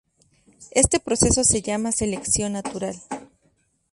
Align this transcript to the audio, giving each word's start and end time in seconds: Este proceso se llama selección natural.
Este 0.71 0.99
proceso 0.99 1.43
se 1.43 1.61
llama 1.61 1.91
selección 1.91 2.53
natural. 2.53 2.95